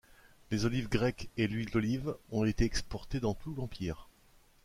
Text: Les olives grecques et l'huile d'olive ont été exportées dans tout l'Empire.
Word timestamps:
Les 0.49 0.65
olives 0.65 0.89
grecques 0.89 1.29
et 1.37 1.45
l'huile 1.45 1.69
d'olive 1.69 2.15
ont 2.31 2.43
été 2.43 2.65
exportées 2.65 3.19
dans 3.19 3.35
tout 3.35 3.53
l'Empire. 3.53 4.07